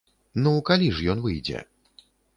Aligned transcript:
Ну, 0.45 0.53
калі 0.69 0.87
ж 0.99 1.07
ён 1.13 1.21
выйдзе? 1.27 1.59